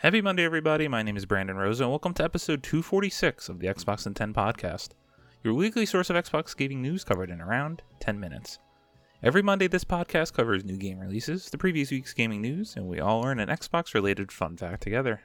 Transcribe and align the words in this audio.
Happy 0.00 0.20
Monday, 0.20 0.44
everybody. 0.44 0.88
My 0.88 1.02
name 1.02 1.16
is 1.16 1.24
Brandon 1.24 1.56
Rosa, 1.56 1.84
and 1.84 1.90
welcome 1.90 2.12
to 2.14 2.22
episode 2.22 2.62
246 2.62 3.48
of 3.48 3.60
the 3.60 3.66
Xbox 3.66 4.06
in 4.06 4.12
10 4.12 4.34
podcast, 4.34 4.90
your 5.42 5.54
weekly 5.54 5.86
source 5.86 6.10
of 6.10 6.16
Xbox 6.16 6.54
gaming 6.54 6.82
news 6.82 7.02
covered 7.02 7.30
in 7.30 7.40
around 7.40 7.82
10 8.00 8.20
minutes. 8.20 8.58
Every 9.22 9.40
Monday, 9.40 9.68
this 9.68 9.84
podcast 9.84 10.34
covers 10.34 10.66
new 10.66 10.76
game 10.76 10.98
releases, 10.98 11.48
the 11.48 11.56
previous 11.56 11.90
week's 11.90 12.12
gaming 12.12 12.42
news, 12.42 12.76
and 12.76 12.86
we 12.86 13.00
all 13.00 13.22
learn 13.22 13.40
an 13.40 13.48
Xbox 13.48 13.94
related 13.94 14.30
fun 14.30 14.58
fact 14.58 14.82
together. 14.82 15.22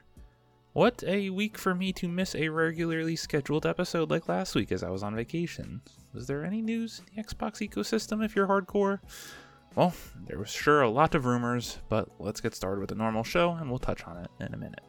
What 0.72 1.04
a 1.06 1.28
week 1.28 1.58
for 1.58 1.74
me 1.74 1.92
to 1.92 2.08
miss 2.08 2.34
a 2.34 2.48
regularly 2.48 3.14
scheduled 3.14 3.66
episode 3.66 4.10
like 4.10 4.26
last 4.26 4.54
week 4.54 4.72
as 4.72 4.82
I 4.82 4.88
was 4.88 5.02
on 5.02 5.14
vacation. 5.14 5.82
Was 6.14 6.26
there 6.26 6.46
any 6.46 6.62
news 6.62 7.02
in 7.14 7.16
the 7.22 7.22
Xbox 7.28 7.68
ecosystem 7.68 8.24
if 8.24 8.34
you're 8.34 8.48
hardcore? 8.48 9.00
Well, 9.74 9.94
there 10.26 10.38
was 10.38 10.50
sure 10.50 10.82
a 10.82 10.90
lot 10.90 11.14
of 11.14 11.24
rumors, 11.24 11.78
but 11.88 12.08
let's 12.18 12.40
get 12.40 12.54
started 12.54 12.80
with 12.80 12.90
the 12.90 12.94
normal 12.94 13.24
show 13.24 13.52
and 13.52 13.70
we'll 13.70 13.78
touch 13.78 14.04
on 14.04 14.18
it 14.18 14.30
in 14.40 14.52
a 14.52 14.56
minute. 14.56 14.82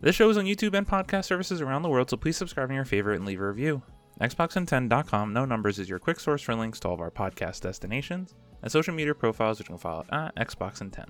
This 0.00 0.14
show 0.14 0.30
is 0.30 0.36
on 0.36 0.44
YouTube 0.44 0.74
and 0.74 0.86
podcast 0.86 1.24
services 1.24 1.60
around 1.60 1.82
the 1.82 1.88
world, 1.88 2.10
so 2.10 2.16
please 2.16 2.36
subscribe 2.36 2.68
in 2.70 2.76
your 2.76 2.84
favorite 2.84 3.16
and 3.16 3.26
leave 3.26 3.40
a 3.40 3.46
review. 3.46 3.82
XboxN10.com, 4.20 5.32
no 5.32 5.44
numbers, 5.44 5.78
is 5.78 5.88
your 5.88 5.98
quick 5.98 6.20
source 6.20 6.42
for 6.42 6.54
links 6.54 6.78
to 6.80 6.88
all 6.88 6.94
of 6.94 7.00
our 7.00 7.10
podcast 7.10 7.62
destinations 7.62 8.34
and 8.62 8.70
social 8.70 8.94
media 8.94 9.14
profiles, 9.14 9.58
which 9.58 9.68
you 9.68 9.74
can 9.74 9.80
follow 9.80 10.04
at 10.12 10.34
XboxN10. 10.36 11.06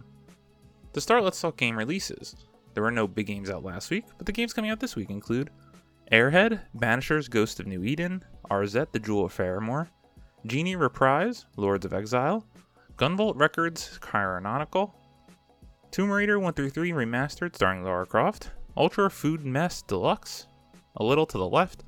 To 0.95 1.00
start, 1.00 1.25
let's 1.25 1.41
talk 1.41 1.56
game 1.56 1.77
releases. 1.77 2.36
There 2.75 2.83
were 2.83 2.91
no 2.91 3.06
big 3.06 3.27
games 3.27 3.50
out 3.50 3.64
last 3.64 3.91
week, 3.91 4.05
but 4.16 4.27
the 4.27 4.33
games 4.33 4.52
coming 4.52 4.70
out 4.70 4.80
this 4.80 4.97
week 4.97 5.11
include 5.11 5.50
Airhead, 6.11 6.61
Banishers 6.77 7.28
Ghost 7.28 7.61
of 7.61 7.66
New 7.66 7.84
Eden, 7.84 8.25
Arzette 8.50 8.92
The 8.92 8.98
Jewel 8.98 9.27
of 9.27 9.36
Faramore, 9.36 9.88
Genie 10.46 10.77
Reprise, 10.77 11.46
Lords 11.56 11.84
of 11.84 11.92
Exile, 11.92 12.46
Gunvolt 12.96 13.34
Records, 13.36 13.98
Chironautical, 14.00 14.92
Tomb 15.91 16.10
Raider 16.10 16.38
1 16.38 16.52
through 16.52 16.70
3 16.70 16.92
Remastered 16.92 17.56
starring 17.56 17.82
Lara 17.82 18.06
Croft, 18.06 18.50
Ultra 18.77 19.10
Food 19.10 19.45
Mess 19.45 19.82
Deluxe, 19.82 20.46
A 20.97 21.05
Little 21.05 21.27
to 21.27 21.39
the 21.39 21.48
Left, 21.48 21.84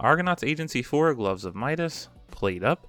Argonauts 0.00 0.42
Agency 0.42 0.82
4 0.82 1.12
Gloves 1.14 1.44
of 1.44 1.54
Midas, 1.54 2.08
Played 2.30 2.64
Up, 2.64 2.86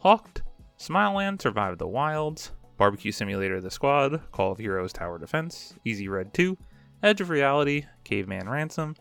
Hawked, 0.00 0.42
Smileland 0.78 1.40
Survive 1.40 1.78
the 1.78 1.86
Wilds, 1.86 2.52
Barbecue 2.76 3.12
Simulator 3.12 3.60
The 3.60 3.70
Squad, 3.70 4.20
Call 4.32 4.52
of 4.52 4.58
Heroes 4.58 4.92
Tower 4.92 5.18
Defense, 5.18 5.74
Easy 5.84 6.08
Red 6.08 6.34
2, 6.34 6.58
Edge 7.02 7.22
of 7.22 7.30
Reality, 7.30 7.86
Caveman 8.04 8.48
Ransom, 8.48 8.96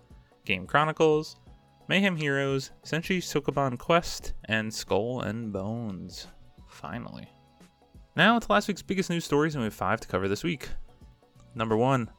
Game 0.46 0.66
Chronicles, 0.66 1.36
Mayhem 1.92 2.16
Heroes, 2.16 2.72
Senshi 2.86 3.18
Sokoban 3.18 3.78
Quest, 3.78 4.32
and 4.46 4.74
Skull 4.74 5.20
and 5.24 5.52
Bones. 5.52 6.28
Finally. 6.70 7.28
Now 8.16 8.40
to 8.40 8.50
last 8.50 8.70
week's 8.70 8.82
biggest 8.82 9.10
news 9.10 9.26
stories, 9.26 9.56
and 9.56 9.62
we 9.62 9.66
have 9.66 9.74
five 9.74 10.00
to 10.00 10.08
cover 10.08 10.30
this 10.30 10.42
week. 10.42 10.70
Number 11.54 11.76
one 11.76 12.10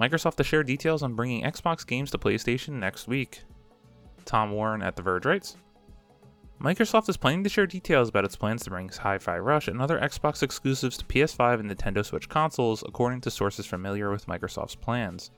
Microsoft 0.00 0.36
to 0.36 0.44
share 0.44 0.62
details 0.62 1.02
on 1.02 1.16
bringing 1.16 1.42
Xbox 1.42 1.84
games 1.84 2.12
to 2.12 2.18
PlayStation 2.18 2.74
next 2.74 3.08
week. 3.08 3.42
Tom 4.26 4.52
Warren 4.52 4.80
at 4.80 4.94
The 4.94 5.02
Verge 5.02 5.26
writes 5.26 5.56
Microsoft 6.60 7.08
is 7.08 7.16
planning 7.16 7.42
to 7.42 7.50
share 7.50 7.66
details 7.66 8.10
about 8.10 8.24
its 8.24 8.36
plans 8.36 8.62
to 8.62 8.70
bring 8.70 8.88
Hi 8.90 9.18
Fi 9.18 9.40
Rush 9.40 9.66
and 9.66 9.82
other 9.82 9.98
Xbox 9.98 10.44
exclusives 10.44 10.96
to 10.98 11.04
PS5 11.06 11.58
and 11.58 11.68
Nintendo 11.68 12.06
Switch 12.06 12.28
consoles, 12.28 12.84
according 12.86 13.22
to 13.22 13.30
sources 13.32 13.66
familiar 13.66 14.12
with 14.12 14.28
Microsoft's 14.28 14.76
plans. 14.76 15.32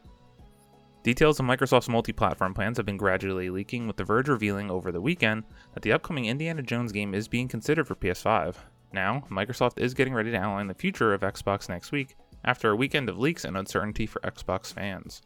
Details 1.07 1.39
of 1.39 1.47
Microsoft's 1.47 1.89
multi 1.89 2.13
platform 2.13 2.53
plans 2.53 2.79
have 2.79 2.85
been 2.85 2.97
gradually 2.97 3.49
leaking, 3.49 3.87
with 3.87 3.97
The 3.97 4.03
Verge 4.03 4.29
revealing 4.29 4.73
over 4.73 4.91
the 4.91 5.01
weekend 5.01 5.45
that 5.73 5.85
the 5.85 5.93
upcoming 5.93 6.25
Indiana 6.25 6.63
Jones 6.63 6.91
game 6.91 7.15
is 7.15 7.29
being 7.29 7.47
considered 7.47 7.87
for 7.87 7.95
PS5. 7.95 8.57
Now, 8.93 9.23
Microsoft 9.31 9.79
is 9.79 9.95
getting 9.95 10.15
ready 10.15 10.33
to 10.33 10.37
outline 10.37 10.67
the 10.67 10.75
future 10.75 11.15
of 11.15 11.21
Xbox 11.21 11.69
next 11.69 11.93
week, 11.93 12.17
after 12.45 12.73
a 12.73 12.77
weekend 12.77 13.09
of 13.09 13.21
leaks 13.21 13.45
and 13.45 13.57
uncertainty 13.57 14.05
for 14.05 14.19
Xbox 14.23 14.73
fans. 14.73 15.23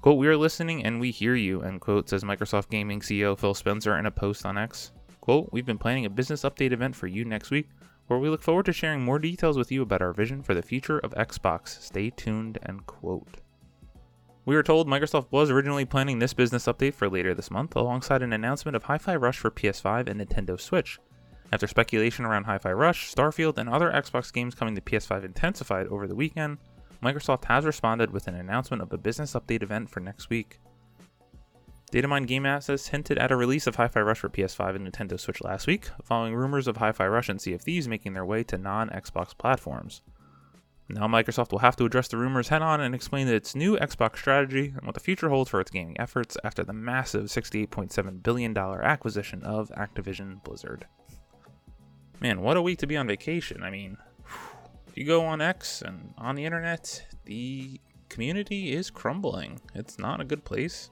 Quote, 0.00 0.16
we 0.16 0.28
are 0.28 0.36
listening 0.36 0.84
and 0.84 1.00
we 1.00 1.10
hear 1.10 1.34
you, 1.34 1.62
end 1.62 1.80
quote, 1.80 2.08
says 2.08 2.22
Microsoft 2.22 2.70
Gaming 2.70 3.00
CEO 3.00 3.36
Phil 3.36 3.54
Spencer 3.54 3.98
in 3.98 4.06
a 4.06 4.12
post 4.12 4.46
on 4.46 4.56
X. 4.56 4.92
Quote, 5.20 5.48
we've 5.50 5.66
been 5.66 5.76
planning 5.76 6.06
a 6.06 6.10
business 6.10 6.42
update 6.42 6.70
event 6.70 6.94
for 6.94 7.08
you 7.08 7.24
next 7.24 7.50
week, 7.50 7.68
where 8.06 8.20
we 8.20 8.28
look 8.28 8.42
forward 8.42 8.66
to 8.66 8.72
sharing 8.72 9.02
more 9.02 9.18
details 9.18 9.58
with 9.58 9.72
you 9.72 9.82
about 9.82 10.02
our 10.02 10.12
vision 10.12 10.40
for 10.40 10.54
the 10.54 10.62
future 10.62 11.00
of 11.00 11.10
Xbox. 11.14 11.82
Stay 11.82 12.10
tuned, 12.10 12.60
end 12.64 12.86
quote. 12.86 13.40
We 14.44 14.56
were 14.56 14.64
told 14.64 14.88
Microsoft 14.88 15.26
was 15.30 15.50
originally 15.50 15.84
planning 15.84 16.18
this 16.18 16.34
business 16.34 16.66
update 16.66 16.94
for 16.94 17.08
later 17.08 17.32
this 17.32 17.50
month, 17.50 17.76
alongside 17.76 18.22
an 18.22 18.32
announcement 18.32 18.74
of 18.74 18.82
Hi 18.84 18.98
Fi 18.98 19.14
Rush 19.14 19.38
for 19.38 19.52
PS5 19.52 20.08
and 20.08 20.20
Nintendo 20.20 20.60
Switch. 20.60 20.98
After 21.52 21.68
speculation 21.68 22.24
around 22.24 22.44
Hi 22.44 22.58
Fi 22.58 22.72
Rush, 22.72 23.14
Starfield, 23.14 23.56
and 23.56 23.68
other 23.68 23.92
Xbox 23.92 24.32
games 24.32 24.56
coming 24.56 24.74
to 24.74 24.80
PS5 24.80 25.24
intensified 25.24 25.86
over 25.86 26.08
the 26.08 26.16
weekend, 26.16 26.58
Microsoft 27.00 27.44
has 27.44 27.64
responded 27.64 28.10
with 28.10 28.26
an 28.26 28.34
announcement 28.34 28.82
of 28.82 28.92
a 28.92 28.98
business 28.98 29.34
update 29.34 29.62
event 29.62 29.88
for 29.88 30.00
next 30.00 30.28
week. 30.28 30.58
Datamine 31.92 32.26
Game 32.26 32.46
Assets 32.46 32.88
hinted 32.88 33.18
at 33.18 33.30
a 33.30 33.36
release 33.36 33.68
of 33.68 33.76
Hi 33.76 33.86
Fi 33.86 34.00
Rush 34.00 34.18
for 34.18 34.28
PS5 34.28 34.74
and 34.74 34.90
Nintendo 34.90 35.20
Switch 35.20 35.40
last 35.42 35.68
week, 35.68 35.88
following 36.02 36.34
rumors 36.34 36.66
of 36.66 36.78
Hi 36.78 36.90
Fi 36.90 37.06
Rush 37.06 37.28
and 37.28 37.40
Sea 37.40 37.52
of 37.52 37.62
Thieves 37.62 37.86
making 37.86 38.14
their 38.14 38.24
way 38.24 38.42
to 38.44 38.58
non 38.58 38.90
Xbox 38.90 39.38
platforms. 39.38 40.02
Now, 40.92 41.06
Microsoft 41.06 41.52
will 41.52 41.60
have 41.60 41.76
to 41.76 41.86
address 41.86 42.08
the 42.08 42.18
rumors 42.18 42.48
head 42.48 42.60
on 42.60 42.82
and 42.82 42.94
explain 42.94 43.26
its 43.26 43.54
new 43.54 43.78
Xbox 43.78 44.18
strategy 44.18 44.74
and 44.76 44.84
what 44.84 44.92
the 44.92 45.00
future 45.00 45.30
holds 45.30 45.48
for 45.48 45.58
its 45.58 45.70
gaming 45.70 45.98
efforts 45.98 46.36
after 46.44 46.64
the 46.64 46.74
massive 46.74 47.24
$68.7 47.24 48.22
billion 48.22 48.54
acquisition 48.54 49.42
of 49.42 49.70
Activision 49.70 50.44
Blizzard. 50.44 50.86
Man, 52.20 52.42
what 52.42 52.58
a 52.58 52.62
week 52.62 52.78
to 52.80 52.86
be 52.86 52.98
on 52.98 53.06
vacation. 53.06 53.62
I 53.62 53.70
mean, 53.70 53.96
if 54.86 54.98
you 54.98 55.06
go 55.06 55.24
on 55.24 55.40
X 55.40 55.80
and 55.80 56.12
on 56.18 56.34
the 56.34 56.44
internet, 56.44 57.06
the 57.24 57.80
community 58.10 58.72
is 58.74 58.90
crumbling. 58.90 59.62
It's 59.74 59.98
not 59.98 60.20
a 60.20 60.26
good 60.26 60.44
place. 60.44 60.90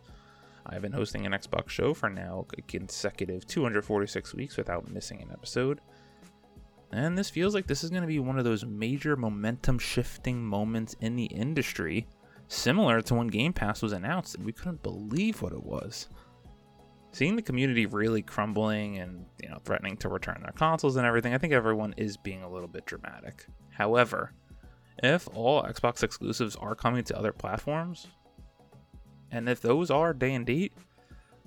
I've 0.64 0.80
been 0.80 0.92
hosting 0.92 1.26
an 1.26 1.32
Xbox 1.32 1.68
show 1.68 1.92
for 1.92 2.08
now 2.08 2.46
consecutive 2.68 3.46
246 3.46 4.34
weeks 4.34 4.56
without 4.56 4.90
missing 4.90 5.20
an 5.20 5.30
episode. 5.30 5.82
And 6.92 7.16
this 7.16 7.30
feels 7.30 7.54
like 7.54 7.66
this 7.66 7.84
is 7.84 7.90
going 7.90 8.02
to 8.02 8.08
be 8.08 8.18
one 8.18 8.38
of 8.38 8.44
those 8.44 8.64
major 8.64 9.16
momentum 9.16 9.78
shifting 9.78 10.42
moments 10.42 10.96
in 11.00 11.14
the 11.14 11.26
industry, 11.26 12.06
similar 12.48 13.00
to 13.02 13.14
when 13.14 13.28
Game 13.28 13.52
Pass 13.52 13.80
was 13.80 13.92
announced, 13.92 14.34
and 14.34 14.44
we 14.44 14.52
couldn't 14.52 14.82
believe 14.82 15.40
what 15.40 15.52
it 15.52 15.62
was. 15.62 16.08
Seeing 17.12 17.36
the 17.36 17.42
community 17.42 17.86
really 17.86 18.22
crumbling 18.22 18.98
and 18.98 19.24
you 19.42 19.48
know 19.48 19.58
threatening 19.64 19.96
to 19.98 20.08
return 20.08 20.40
their 20.42 20.52
consoles 20.52 20.96
and 20.96 21.06
everything, 21.06 21.34
I 21.34 21.38
think 21.38 21.52
everyone 21.52 21.94
is 21.96 22.16
being 22.16 22.42
a 22.42 22.50
little 22.50 22.68
bit 22.68 22.86
dramatic. 22.86 23.46
However, 23.70 24.32
if 25.02 25.28
all 25.34 25.62
Xbox 25.62 26.02
exclusives 26.02 26.56
are 26.56 26.74
coming 26.74 27.04
to 27.04 27.18
other 27.18 27.32
platforms, 27.32 28.08
and 29.30 29.48
if 29.48 29.60
those 29.60 29.90
are 29.90 30.12
day 30.12 30.34
and 30.34 30.46
date, 30.46 30.72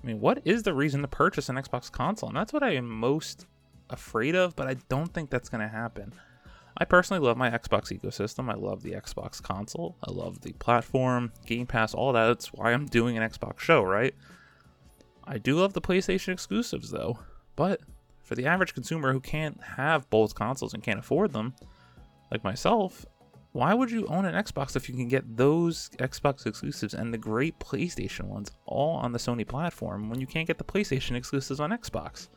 I 0.01 0.07
mean, 0.07 0.19
what 0.19 0.41
is 0.45 0.63
the 0.63 0.73
reason 0.73 1.01
to 1.01 1.07
purchase 1.07 1.49
an 1.49 1.55
Xbox 1.55 1.91
console? 1.91 2.29
And 2.29 2.37
that's 2.37 2.51
what 2.51 2.63
I 2.63 2.75
am 2.75 2.89
most 2.89 3.45
afraid 3.93 4.35
of, 4.35 4.55
but 4.55 4.67
I 4.67 4.75
don't 4.89 5.13
think 5.13 5.29
that's 5.29 5.49
going 5.49 5.61
to 5.61 5.67
happen. 5.67 6.13
I 6.77 6.85
personally 6.85 7.25
love 7.25 7.37
my 7.37 7.49
Xbox 7.49 7.97
ecosystem. 7.97 8.51
I 8.51 8.55
love 8.55 8.81
the 8.81 8.93
Xbox 8.93 9.41
console. 9.41 9.95
I 10.05 10.11
love 10.11 10.41
the 10.41 10.53
platform, 10.53 11.31
Game 11.45 11.67
Pass, 11.67 11.93
all 11.93 12.13
that. 12.13 12.25
That's 12.25 12.51
why 12.51 12.73
I'm 12.73 12.87
doing 12.87 13.17
an 13.17 13.29
Xbox 13.29 13.59
show, 13.59 13.83
right? 13.83 14.15
I 15.25 15.37
do 15.37 15.59
love 15.59 15.73
the 15.73 15.81
PlayStation 15.81 16.33
exclusives 16.33 16.91
though, 16.91 17.19
but 17.55 17.79
for 18.23 18.35
the 18.35 18.45
average 18.45 18.73
consumer 18.73 19.13
who 19.13 19.19
can't 19.19 19.61
have 19.63 20.09
both 20.09 20.35
consoles 20.35 20.73
and 20.73 20.83
can't 20.83 20.99
afford 20.99 21.31
them, 21.31 21.53
like 22.31 22.43
myself, 22.43 23.05
why 23.51 23.73
would 23.73 23.91
you 23.91 24.07
own 24.07 24.25
an 24.25 24.33
Xbox 24.33 24.75
if 24.75 24.89
you 24.89 24.95
can 24.95 25.07
get 25.07 25.37
those 25.37 25.91
Xbox 25.99 26.47
exclusives 26.47 26.95
and 26.95 27.13
the 27.13 27.19
great 27.19 27.59
PlayStation 27.59 28.23
ones 28.23 28.51
all 28.65 28.95
on 28.95 29.11
the 29.11 29.19
Sony 29.19 29.47
platform 29.47 30.09
when 30.09 30.19
you 30.19 30.25
can't 30.25 30.47
get 30.47 30.57
the 30.57 30.63
PlayStation 30.63 31.15
exclusives 31.15 31.59
on 31.59 31.69
Xbox? 31.69 32.29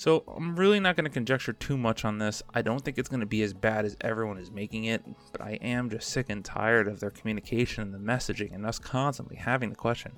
So 0.00 0.24
I'm 0.34 0.56
really 0.56 0.80
not 0.80 0.96
going 0.96 1.04
to 1.04 1.10
conjecture 1.10 1.52
too 1.52 1.76
much 1.76 2.06
on 2.06 2.16
this. 2.16 2.42
I 2.54 2.62
don't 2.62 2.82
think 2.82 2.96
it's 2.96 3.10
going 3.10 3.20
to 3.20 3.26
be 3.26 3.42
as 3.42 3.52
bad 3.52 3.84
as 3.84 3.98
everyone 4.00 4.38
is 4.38 4.50
making 4.50 4.84
it, 4.84 5.04
but 5.30 5.42
I 5.42 5.58
am 5.60 5.90
just 5.90 6.08
sick 6.08 6.30
and 6.30 6.42
tired 6.42 6.88
of 6.88 7.00
their 7.00 7.10
communication 7.10 7.82
and 7.82 7.92
the 7.92 7.98
messaging 7.98 8.54
and 8.54 8.64
us 8.64 8.78
constantly 8.78 9.36
having 9.36 9.68
the 9.68 9.76
question, 9.76 10.12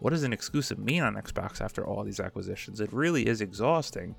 what 0.00 0.10
does 0.10 0.24
an 0.24 0.32
exclusive 0.32 0.80
mean 0.80 1.04
on 1.04 1.14
Xbox 1.14 1.60
after 1.60 1.86
all 1.86 2.02
these 2.02 2.18
acquisitions? 2.18 2.80
It 2.80 2.92
really 2.92 3.28
is 3.28 3.40
exhausting. 3.40 4.16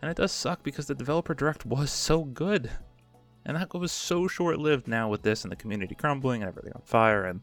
And 0.00 0.12
it 0.12 0.16
does 0.16 0.30
suck 0.30 0.62
because 0.62 0.86
the 0.86 0.94
developer 0.94 1.34
direct 1.34 1.66
was 1.66 1.90
so 1.90 2.22
good. 2.22 2.70
And 3.46 3.56
that 3.56 3.74
was 3.74 3.90
so 3.90 4.28
short 4.28 4.60
lived 4.60 4.86
now 4.86 5.08
with 5.08 5.22
this 5.22 5.42
and 5.42 5.50
the 5.50 5.56
community 5.56 5.96
crumbling 5.96 6.42
and 6.42 6.48
everything 6.48 6.72
on 6.72 6.82
fire. 6.82 7.24
And 7.24 7.40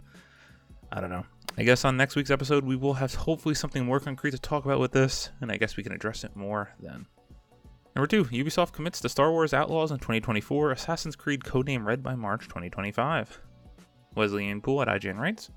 I 0.90 1.02
don't 1.02 1.10
know. 1.10 1.26
I 1.56 1.64
guess 1.64 1.86
on 1.86 1.98
next 1.98 2.16
week's 2.16 2.32
episode, 2.32 2.66
we 2.66 2.76
will 2.76 2.96
have 2.96 3.14
hopefully 3.14 3.54
something 3.54 3.86
more 3.86 4.00
concrete 4.00 4.32
to 4.32 4.40
talk 4.40 4.66
about 4.66 4.80
with 4.80 4.92
this, 4.92 5.30
and 5.40 5.52
I 5.52 5.58
guess 5.58 5.78
we 5.78 5.84
can 5.84 5.92
address 5.92 6.24
it 6.24 6.36
more 6.36 6.72
then. 6.80 7.06
Number 7.96 8.08
two, 8.08 8.26
Ubisoft 8.26 8.72
commits 8.72 9.00
to 9.02 9.10
Star 9.10 9.32
Wars 9.32 9.54
Outlaws 9.54 9.92
in 9.92 9.98
2024, 9.98 10.72
Assassin's 10.72 11.16
Creed 11.16 11.42
Codename 11.42 11.86
Red 11.86 12.02
by 12.02 12.16
March 12.16 12.46
2025. 12.46 13.40
Wesley 14.16 14.60
Poole 14.62 14.82
at 14.82 14.88
IGN 14.88 15.18
writes 15.18 15.52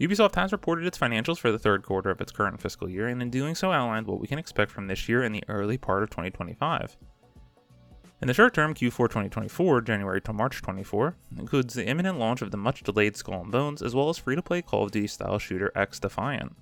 Ubisoft 0.00 0.36
has 0.36 0.52
reported 0.52 0.86
its 0.86 0.96
financials 0.96 1.38
for 1.38 1.52
the 1.52 1.58
third 1.58 1.82
quarter 1.82 2.10
of 2.10 2.20
its 2.22 2.32
current 2.32 2.58
fiscal 2.58 2.88
year, 2.88 3.08
and 3.08 3.20
in 3.20 3.28
doing 3.28 3.54
so 3.54 3.70
outlined 3.70 4.06
what 4.06 4.20
we 4.20 4.26
can 4.26 4.38
expect 4.38 4.70
from 4.70 4.86
this 4.86 5.06
year 5.06 5.22
and 5.22 5.34
the 5.34 5.44
early 5.48 5.76
part 5.76 6.02
of 6.02 6.08
2025. 6.08 6.96
In 8.20 8.26
the 8.26 8.34
short 8.34 8.52
term, 8.52 8.74
Q4 8.74 9.06
2024, 9.08 9.80
January 9.82 10.20
to 10.22 10.32
March 10.32 10.60
24, 10.60 11.16
includes 11.38 11.74
the 11.74 11.86
imminent 11.86 12.18
launch 12.18 12.42
of 12.42 12.50
the 12.50 12.56
much 12.56 12.82
delayed 12.82 13.16
Skull 13.16 13.42
and 13.42 13.52
Bones, 13.52 13.80
as 13.80 13.94
well 13.94 14.08
as 14.08 14.18
free 14.18 14.34
to 14.34 14.42
play 14.42 14.60
Call 14.60 14.84
of 14.84 14.90
Duty 14.90 15.06
style 15.06 15.38
shooter 15.38 15.70
XDefiant. 15.76 16.52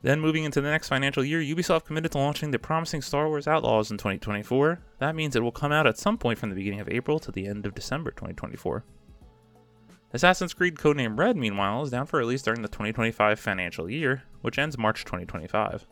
Then, 0.00 0.20
moving 0.20 0.44
into 0.44 0.60
the 0.60 0.70
next 0.70 0.88
financial 0.88 1.24
year, 1.24 1.40
Ubisoft 1.40 1.86
committed 1.86 2.12
to 2.12 2.18
launching 2.18 2.52
the 2.52 2.58
promising 2.60 3.02
Star 3.02 3.26
Wars 3.26 3.48
Outlaws 3.48 3.90
in 3.90 3.98
2024. 3.98 4.78
That 5.00 5.16
means 5.16 5.34
it 5.34 5.42
will 5.42 5.50
come 5.50 5.72
out 5.72 5.88
at 5.88 5.98
some 5.98 6.18
point 6.18 6.38
from 6.38 6.50
the 6.50 6.54
beginning 6.54 6.78
of 6.78 6.88
April 6.88 7.18
to 7.18 7.32
the 7.32 7.48
end 7.48 7.66
of 7.66 7.74
December 7.74 8.12
2024. 8.12 8.84
Assassin's 10.12 10.54
Creed 10.54 10.76
Codename 10.76 11.18
Red, 11.18 11.36
meanwhile, 11.36 11.82
is 11.82 11.90
down 11.90 12.06
for 12.06 12.18
release 12.18 12.42
during 12.42 12.62
the 12.62 12.68
2025 12.68 13.40
financial 13.40 13.90
year, 13.90 14.22
which 14.40 14.56
ends 14.56 14.78
March 14.78 15.04
2025. 15.04 15.84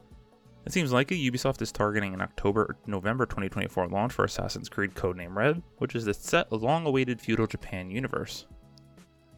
It 0.67 0.73
seems 0.73 0.93
likely 0.93 1.31
Ubisoft 1.31 1.63
is 1.63 1.71
targeting 1.71 2.13
an 2.13 2.21
October 2.21 2.77
November 2.87 3.25
2024 3.25 3.87
launch 3.87 4.13
for 4.13 4.25
Assassin's 4.25 4.69
Creed 4.69 4.95
Codename 4.95 5.37
Red, 5.37 5.63
which 5.79 5.95
is 5.95 6.05
the 6.05 6.13
set 6.13 6.51
long 6.51 6.87
awaited 6.87 7.21
feudal 7.21 7.47
Japan 7.47 7.89
universe. 7.89 8.47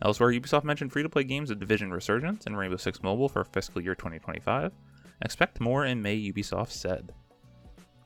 Elsewhere, 0.01 0.31
Ubisoft 0.31 0.65
mentioned 0.65 0.91
free 0.91 1.03
to 1.03 1.09
play 1.11 1.25
games 1.25 1.51
of 1.51 1.61
Division 1.61 1.91
Resurgence 1.91 2.47
and 2.47 2.57
Rainbow 2.57 2.79
Six 2.79 3.03
Mobile 3.03 3.29
for 3.29 3.45
fiscal 3.45 3.83
year 3.83 3.95
2025. 3.95 4.73
Expect 5.21 5.61
more 5.61 5.85
in 5.85 6.01
May, 6.01 6.17
Ubisoft 6.17 6.71
said. 6.71 7.13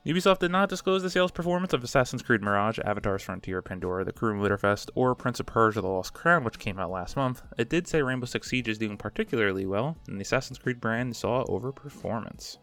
Ubisoft 0.05 0.39
did 0.39 0.51
not 0.51 0.67
disclose 0.67 1.01
the 1.01 1.09
sales 1.09 1.31
performance 1.31 1.71
of 1.71 1.81
Assassin's 1.81 2.23
Creed 2.23 2.41
Mirage, 2.41 2.77
Avatar's 2.83 3.23
Frontier, 3.23 3.61
Pandora, 3.61 4.03
The 4.03 4.11
Crew 4.11 4.37
Motorfest, 4.37 4.89
or 4.95 5.15
Prince 5.15 5.39
of 5.39 5.45
Persia 5.45 5.79
The 5.79 5.87
Lost 5.87 6.13
Crown, 6.13 6.43
which 6.43 6.59
came 6.59 6.77
out 6.77 6.91
last 6.91 7.15
month. 7.15 7.41
It 7.57 7.69
did 7.69 7.87
say 7.87 8.01
Rainbow 8.01 8.25
Six 8.25 8.49
Siege 8.49 8.67
is 8.67 8.77
doing 8.77 8.97
particularly 8.97 9.65
well, 9.65 9.95
and 10.09 10.17
the 10.17 10.23
Assassin's 10.23 10.59
Creed 10.59 10.81
brand 10.81 11.15
saw 11.15 11.45
overperformance. 11.45 12.57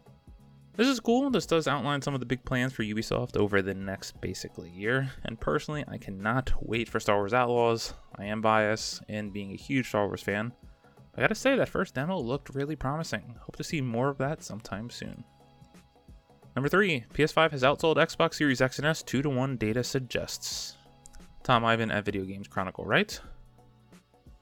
This 0.77 0.87
is 0.87 1.01
cool. 1.01 1.29
This 1.29 1.45
does 1.45 1.67
outline 1.67 2.01
some 2.01 2.13
of 2.13 2.21
the 2.21 2.25
big 2.25 2.45
plans 2.45 2.71
for 2.71 2.83
Ubisoft 2.83 3.35
over 3.35 3.61
the 3.61 3.73
next 3.73 4.19
basically 4.21 4.69
year. 4.69 5.11
And 5.25 5.39
personally, 5.39 5.83
I 5.87 5.97
cannot 5.97 6.53
wait 6.61 6.87
for 6.87 6.99
Star 6.99 7.17
Wars 7.17 7.33
Outlaws. 7.33 7.93
I 8.15 8.25
am 8.25 8.41
biased 8.41 9.03
in 9.09 9.31
being 9.31 9.51
a 9.51 9.57
huge 9.57 9.89
Star 9.89 10.07
Wars 10.07 10.23
fan. 10.23 10.53
I 11.15 11.21
gotta 11.21 11.35
say, 11.35 11.57
that 11.57 11.67
first 11.67 11.95
demo 11.95 12.17
looked 12.17 12.55
really 12.55 12.77
promising. 12.77 13.35
Hope 13.41 13.57
to 13.57 13.65
see 13.65 13.81
more 13.81 14.07
of 14.07 14.17
that 14.19 14.43
sometime 14.43 14.89
soon. 14.89 15.25
Number 16.55 16.69
3, 16.69 17.05
PS5 17.13 17.51
has 17.51 17.63
outsold 17.63 17.97
Xbox 17.97 18.35
Series 18.35 18.61
X 18.61 18.77
and 18.77 18.87
S 18.87 19.03
2 19.03 19.21
to 19.21 19.29
1 19.29 19.57
data 19.57 19.83
suggests. 19.83 20.77
Tom 21.43 21.65
Ivan 21.65 21.91
at 21.91 22.05
Video 22.05 22.23
Games 22.23 22.47
Chronicle 22.47 22.85
writes 22.85 23.19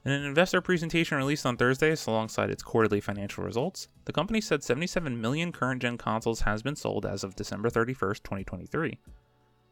in 0.04 0.12
an 0.12 0.24
investor 0.24 0.60
presentation 0.60 1.18
released 1.18 1.44
on 1.44 1.56
Thursday 1.56 1.94
alongside 2.06 2.50
its 2.50 2.62
quarterly 2.62 3.00
financial 3.00 3.44
results, 3.44 3.88
the 4.06 4.12
company 4.12 4.40
said 4.40 4.62
77 4.62 5.20
million 5.20 5.52
current 5.52 5.82
gen 5.82 5.98
consoles 5.98 6.40
has 6.40 6.62
been 6.62 6.76
sold 6.76 7.04
as 7.04 7.22
of 7.22 7.36
December 7.36 7.68
31, 7.68 8.14
2023. 8.14 8.98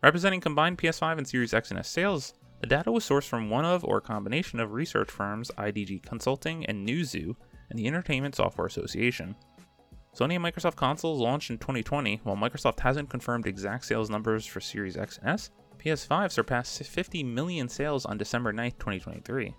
Representing 0.02 0.40
combined 0.40 0.78
PS5 0.78 1.18
and 1.18 1.26
Series 1.26 1.54
X 1.54 1.70
and 1.70 1.78
S 1.78 1.88
sales, 1.88 2.34
the 2.60 2.66
data 2.66 2.92
was 2.92 3.08
sourced 3.08 3.26
from 3.26 3.48
one 3.48 3.64
of 3.64 3.84
or 3.84 3.98
a 3.98 4.02
combination 4.02 4.60
of 4.60 4.72
research 4.72 5.10
firms 5.10 5.50
IDG 5.56 6.02
Consulting 6.02 6.66
and 6.66 6.86
Newzoo 6.86 7.34
and 7.70 7.78
the 7.78 7.86
Entertainment 7.86 8.34
Software 8.34 8.66
Association. 8.66 9.34
Sony 10.14 10.34
and 10.34 10.44
Microsoft 10.44 10.76
consoles 10.76 11.20
launched 11.20 11.50
in 11.50 11.58
2020, 11.58 12.20
while 12.24 12.36
Microsoft 12.36 12.80
hasn't 12.80 13.08
confirmed 13.08 13.46
exact 13.46 13.84
sales 13.84 14.10
numbers 14.10 14.44
for 14.44 14.60
Series 14.60 14.96
X 14.96 15.18
and 15.18 15.30
S. 15.30 15.50
PS5 15.78 16.32
surpassed 16.32 16.82
50 16.82 17.22
million 17.22 17.68
sales 17.68 18.04
on 18.04 18.18
December 18.18 18.52
9, 18.52 18.72
2023. 18.72 19.54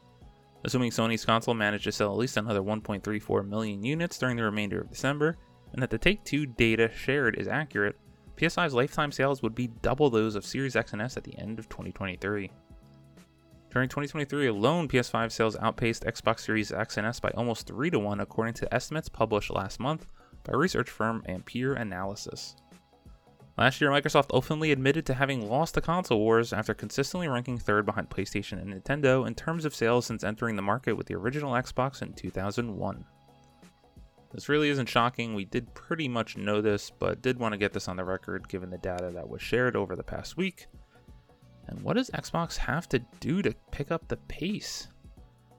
Assuming 0.64 0.92
Sony's 0.92 1.26
console 1.26 1.54
managed 1.54 1.86
to 1.86 1.92
sell 1.92 2.12
at 2.12 2.18
least 2.18 2.38
another 2.38 2.62
1.34 2.62 3.48
million 3.48 3.84
units 3.84 4.18
during 4.18 4.36
the 4.36 4.44
remainder 4.44 4.82
of 4.82 4.90
December, 4.90 5.38
and 5.74 5.82
that 5.82 5.90
the 5.90 5.98
Take 5.98 6.24
Two 6.24 6.46
data 6.46 6.90
shared 6.94 7.38
is 7.38 7.48
accurate, 7.48 7.96
PS5's 8.36 8.74
lifetime 8.74 9.12
sales 9.12 9.42
would 9.42 9.56
be 9.56 9.68
double 9.82 10.10
those 10.10 10.36
of 10.36 10.46
Series 10.46 10.76
X 10.76 10.94
and 10.94 11.02
S 11.02 11.18
at 11.18 11.24
the 11.24 11.38
end 11.38 11.60
of 11.60 11.70
2023. 11.70 12.52
During 13.72 13.88
2023 13.88 14.48
alone, 14.48 14.88
PS5 14.88 15.32
sales 15.32 15.58
outpaced 15.58 16.04
Xbox 16.04 16.40
Series 16.40 16.72
X 16.72 16.98
and 16.98 17.06
S 17.06 17.20
by 17.20 17.30
almost 17.32 17.68
3 17.68 17.90
to 17.92 18.00
1 18.00 18.20
according 18.20 18.56
to 18.56 18.74
estimates 18.74 19.10
published 19.10 19.52
last 19.52 19.80
month 19.80 20.08
by 20.44 20.54
research 20.54 20.90
firm 20.90 21.24
Ampere 21.28 21.74
Analysis. 21.74 22.56
Last 23.60 23.82
year, 23.82 23.90
Microsoft 23.90 24.28
openly 24.30 24.72
admitted 24.72 25.06
to 25.08 25.14
having 25.14 25.50
lost 25.50 25.74
the 25.74 25.82
console 25.82 26.20
wars 26.20 26.54
after 26.54 26.74
consistently 26.74 27.28
ranking 27.28 27.58
third 27.58 27.86
behind 27.86 28.10
PlayStation 28.10 28.54
and 28.54 28.74
Nintendo 28.74 29.28
in 29.28 29.36
terms 29.36 29.66
of 29.66 29.76
sales 29.76 30.06
since 30.06 30.24
entering 30.24 30.56
the 30.56 30.62
market 30.62 30.94
with 30.94 31.08
the 31.08 31.16
original 31.16 31.52
Xbox 31.52 32.02
in 32.02 32.14
2001. 32.14 33.04
This 34.32 34.48
really 34.48 34.70
isn't 34.70 34.88
shocking, 34.88 35.36
we 35.36 35.44
did 35.44 35.74
pretty 35.74 36.08
much 36.08 36.38
know 36.38 36.62
this, 36.62 36.90
but 36.90 37.22
did 37.22 37.38
want 37.38 37.52
to 37.52 37.58
get 37.58 37.74
this 37.74 37.90
on 37.90 37.98
the 37.98 38.06
record 38.06 38.48
given 38.48 38.70
the 38.70 38.78
data 38.78 39.12
that 39.14 39.28
was 39.28 39.42
shared 39.42 39.76
over 39.76 39.98
the 39.98 40.04
past 40.04 40.38
week. 40.38 40.68
And 41.68 41.82
what 41.82 41.98
does 41.98 42.10
Xbox 42.12 42.56
have 42.56 42.88
to 42.90 43.00
do 43.20 43.42
to 43.42 43.54
pick 43.72 43.92
up 43.92 44.08
the 44.08 44.18
pace? 44.30 44.88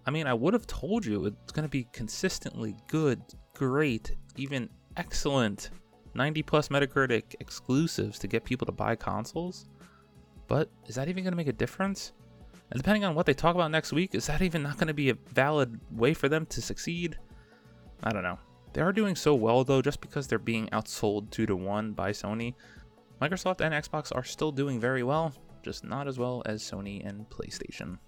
I 0.06 0.11
mean, 0.11 0.26
I 0.26 0.32
would 0.32 0.55
have 0.55 0.67
told 0.67 1.05
you 1.05 1.26
it's 1.26 1.53
going 1.53 1.67
to 1.67 1.69
be 1.69 1.87
consistently 1.93 2.76
good, 2.88 3.20
great, 3.53 4.17
even 4.38 4.70
excellent 4.96 5.69
90 6.14 6.42
plus 6.42 6.68
Metacritic 6.68 7.34
exclusives 7.40 8.18
to 8.18 8.26
get 8.28 8.44
people 8.44 8.66
to 8.66 8.72
buy 8.72 8.96
consoles. 8.96 9.66
But 10.48 10.70
is 10.86 10.96
that 10.96 11.08
even 11.08 11.22
going 11.22 11.32
to 11.32 11.36
make 11.36 11.48
a 11.48 11.52
difference? 11.52 12.12
And 12.70 12.80
depending 12.80 13.04
on 13.04 13.14
what 13.14 13.26
they 13.26 13.34
talk 13.34 13.54
about 13.54 13.70
next 13.70 13.92
week, 13.92 14.14
is 14.14 14.26
that 14.26 14.42
even 14.42 14.62
not 14.62 14.76
going 14.76 14.88
to 14.88 14.94
be 14.94 15.10
a 15.10 15.14
valid 15.32 15.80
way 15.90 16.14
for 16.14 16.28
them 16.28 16.46
to 16.46 16.62
succeed? 16.62 17.18
I 18.02 18.12
don't 18.12 18.22
know. 18.22 18.38
They 18.72 18.80
are 18.80 18.92
doing 18.92 19.16
so 19.16 19.34
well 19.34 19.64
though, 19.64 19.82
just 19.82 20.00
because 20.00 20.26
they're 20.26 20.38
being 20.38 20.68
outsold 20.68 21.30
2 21.30 21.46
to 21.46 21.56
1 21.56 21.92
by 21.92 22.10
Sony. 22.10 22.54
Microsoft 23.20 23.60
and 23.60 23.74
Xbox 23.74 24.14
are 24.14 24.24
still 24.24 24.52
doing 24.52 24.80
very 24.80 25.02
well, 25.02 25.32
just 25.62 25.84
not 25.84 26.08
as 26.08 26.18
well 26.18 26.42
as 26.46 26.62
Sony 26.62 27.06
and 27.06 27.28
PlayStation. 27.28 27.98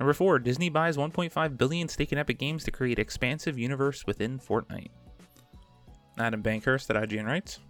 Number 0.00 0.12
4, 0.12 0.40
Disney 0.40 0.68
buys 0.68 0.96
1.5 0.96 1.56
billion 1.56 1.88
stake 1.88 2.12
in 2.12 2.18
Epic 2.18 2.38
Games 2.38 2.64
to 2.64 2.72
create 2.72 2.98
expansive 2.98 3.58
universe 3.58 4.04
within 4.06 4.38
Fortnite. 4.38 4.90
Adam 6.18 6.42
Bankhurst 6.42 6.90
at 6.90 7.08
IGN 7.08 7.26
writes 7.26 7.60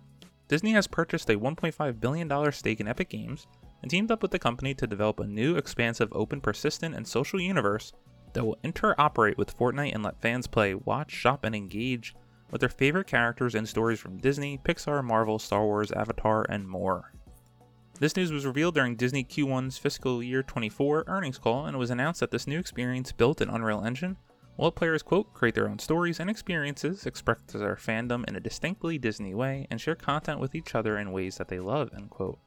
Disney 0.48 0.72
has 0.72 0.86
purchased 0.86 1.30
a 1.30 1.38
$1.5 1.38 2.00
billion 2.00 2.52
stake 2.52 2.80
in 2.80 2.88
Epic 2.88 3.08
Games 3.08 3.46
and 3.82 3.90
teamed 3.90 4.10
up 4.10 4.22
with 4.22 4.30
the 4.30 4.38
company 4.38 4.74
to 4.74 4.86
develop 4.86 5.20
a 5.20 5.26
new, 5.26 5.56
expansive, 5.56 6.08
open, 6.12 6.40
persistent, 6.40 6.94
and 6.94 7.06
social 7.06 7.40
universe 7.40 7.92
that 8.34 8.44
will 8.44 8.58
interoperate 8.64 9.38
with 9.38 9.56
Fortnite 9.56 9.94
and 9.94 10.02
let 10.02 10.20
fans 10.20 10.46
play, 10.46 10.74
watch, 10.74 11.10
shop, 11.10 11.44
and 11.44 11.54
engage 11.54 12.14
with 12.50 12.60
their 12.60 12.68
favorite 12.68 13.06
characters 13.06 13.54
and 13.54 13.68
stories 13.68 14.00
from 14.00 14.18
Disney, 14.18 14.58
Pixar, 14.58 15.02
Marvel, 15.02 15.38
Star 15.38 15.64
Wars, 15.64 15.92
Avatar, 15.92 16.44
and 16.48 16.68
more. 16.68 17.12
This 18.00 18.16
news 18.16 18.32
was 18.32 18.44
revealed 18.44 18.74
during 18.74 18.96
Disney 18.96 19.24
Q1's 19.24 19.78
fiscal 19.78 20.22
year 20.22 20.42
24 20.42 21.04
earnings 21.06 21.38
call 21.38 21.66
and 21.66 21.76
it 21.76 21.78
was 21.78 21.90
announced 21.90 22.20
that 22.20 22.32
this 22.32 22.46
new 22.46 22.58
experience 22.58 23.12
built 23.12 23.40
in 23.40 23.48
Unreal 23.48 23.84
Engine 23.84 24.16
while 24.56 24.70
players, 24.70 25.02
quote, 25.02 25.32
create 25.34 25.54
their 25.54 25.68
own 25.68 25.78
stories 25.78 26.20
and 26.20 26.30
experiences, 26.30 27.06
express 27.06 27.38
their 27.48 27.76
fandom 27.76 28.26
in 28.28 28.36
a 28.36 28.40
distinctly 28.40 28.98
Disney 28.98 29.34
way, 29.34 29.66
and 29.70 29.80
share 29.80 29.94
content 29.94 30.40
with 30.40 30.54
each 30.54 30.74
other 30.74 30.98
in 30.98 31.12
ways 31.12 31.36
that 31.36 31.48
they 31.48 31.58
love, 31.58 31.90
end 31.94 32.10
quote. 32.10 32.38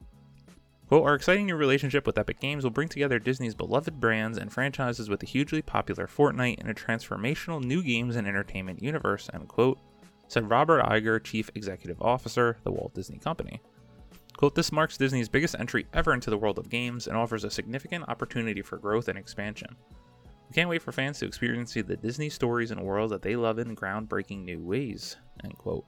Quote, 0.87 1.03
our 1.03 1.15
exciting 1.15 1.47
new 1.47 1.55
relationship 1.55 2.07
with 2.07 2.17
Epic 2.17 2.39
Games 2.39 2.63
will 2.63 2.71
bring 2.71 2.87
together 2.87 3.19
Disney's 3.19 3.53
beloved 3.53 3.99
brands 3.99 4.37
and 4.37 4.53
franchises 4.53 5.09
with 5.09 5.19
the 5.19 5.27
hugely 5.27 5.61
popular 5.61 6.07
Fortnite 6.07 6.59
in 6.59 6.69
a 6.69 6.73
transformational 6.73 7.61
new 7.61 7.83
games 7.83 8.15
and 8.15 8.25
entertainment 8.25 8.81
universe, 8.81 9.29
end 9.33 9.49
quote, 9.49 9.79
said 10.29 10.49
Robert 10.49 10.83
Iger, 10.83 11.21
Chief 11.21 11.49
Executive 11.55 12.01
Officer, 12.01 12.57
the 12.63 12.71
Walt 12.71 12.93
Disney 12.93 13.17
Company. 13.17 13.61
Quote, 14.37 14.55
this 14.55 14.71
marks 14.71 14.97
Disney's 14.97 15.27
biggest 15.27 15.55
entry 15.59 15.87
ever 15.93 16.13
into 16.13 16.29
the 16.29 16.37
world 16.37 16.57
of 16.57 16.69
games 16.69 17.07
and 17.07 17.17
offers 17.17 17.43
a 17.43 17.51
significant 17.51 18.07
opportunity 18.07 18.61
for 18.61 18.77
growth 18.77 19.09
and 19.09 19.17
expansion. 19.17 19.75
We 20.49 20.53
can't 20.53 20.69
wait 20.69 20.81
for 20.81 20.91
fans 20.91 21.19
to 21.19 21.25
experience 21.25 21.73
the 21.73 21.83
Disney 21.83 22.29
stories 22.29 22.71
and 22.71 22.81
worlds 22.81 23.11
that 23.11 23.21
they 23.21 23.35
love 23.35 23.59
in 23.59 23.75
groundbreaking 23.75 24.45
new 24.45 24.63
ways. 24.63 25.17
End 25.43 25.57
quote. 25.57 25.85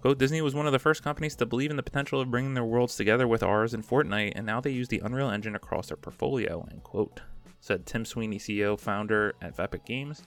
Quote, 0.00 0.18
Disney 0.18 0.40
was 0.40 0.54
one 0.54 0.66
of 0.66 0.72
the 0.72 0.78
first 0.78 1.02
companies 1.02 1.34
to 1.36 1.46
believe 1.46 1.70
in 1.70 1.76
the 1.76 1.82
potential 1.82 2.20
of 2.20 2.30
bringing 2.30 2.54
their 2.54 2.64
worlds 2.64 2.96
together 2.96 3.26
with 3.26 3.42
ours 3.42 3.74
in 3.74 3.82
Fortnite, 3.82 4.32
and 4.36 4.46
now 4.46 4.60
they 4.60 4.70
use 4.70 4.88
the 4.88 5.00
Unreal 5.04 5.30
Engine 5.30 5.56
across 5.56 5.88
their 5.88 5.96
portfolio, 5.96 6.66
end 6.70 6.82
quote, 6.82 7.20
said 7.60 7.86
Tim 7.86 8.04
Sweeney, 8.04 8.38
CEO, 8.38 8.78
founder 8.78 9.34
at 9.42 9.58
Epic 9.58 9.84
Games. 9.84 10.22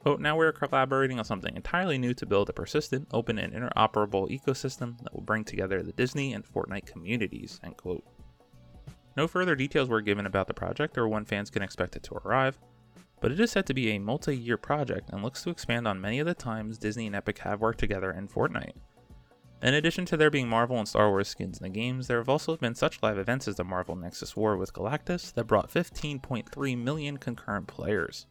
Quote, 0.00 0.20
now 0.20 0.36
we're 0.36 0.52
collaborating 0.52 1.18
on 1.18 1.26
something 1.26 1.54
entirely 1.54 1.98
new 1.98 2.14
to 2.14 2.24
build 2.24 2.48
a 2.48 2.54
persistent, 2.54 3.06
open, 3.12 3.38
and 3.38 3.52
interoperable 3.52 4.30
ecosystem 4.30 4.98
that 5.02 5.12
will 5.12 5.20
bring 5.20 5.44
together 5.44 5.82
the 5.82 5.92
Disney 5.92 6.32
and 6.32 6.42
Fortnite 6.42 6.86
communities, 6.86 7.60
end 7.62 7.76
quote. 7.76 8.02
No 9.16 9.26
further 9.26 9.54
details 9.54 9.88
were 9.88 10.00
given 10.00 10.26
about 10.26 10.46
the 10.46 10.54
project 10.54 10.96
or 10.96 11.08
when 11.08 11.24
fans 11.24 11.50
can 11.50 11.62
expect 11.62 11.96
it 11.96 12.02
to 12.04 12.14
arrive, 12.14 12.58
but 13.20 13.32
it 13.32 13.40
is 13.40 13.50
said 13.50 13.66
to 13.66 13.74
be 13.74 13.90
a 13.90 13.98
multi 13.98 14.36
year 14.36 14.56
project 14.56 15.10
and 15.10 15.22
looks 15.22 15.42
to 15.42 15.50
expand 15.50 15.86
on 15.86 16.00
many 16.00 16.18
of 16.18 16.26
the 16.26 16.34
times 16.34 16.78
Disney 16.78 17.06
and 17.06 17.16
Epic 17.16 17.38
have 17.38 17.60
worked 17.60 17.80
together 17.80 18.10
in 18.10 18.28
Fortnite. 18.28 18.74
In 19.62 19.74
addition 19.74 20.06
to 20.06 20.16
there 20.16 20.30
being 20.30 20.48
Marvel 20.48 20.78
and 20.78 20.88
Star 20.88 21.10
Wars 21.10 21.28
skins 21.28 21.58
in 21.58 21.64
the 21.64 21.68
games, 21.68 22.06
there 22.06 22.16
have 22.16 22.30
also 22.30 22.56
been 22.56 22.74
such 22.74 23.02
live 23.02 23.18
events 23.18 23.46
as 23.46 23.56
the 23.56 23.64
Marvel 23.64 23.94
Nexus 23.94 24.34
War 24.34 24.56
with 24.56 24.72
Galactus 24.72 25.34
that 25.34 25.46
brought 25.46 25.70
15.3 25.70 26.78
million 26.78 27.18
concurrent 27.18 27.66
players. 27.66 28.26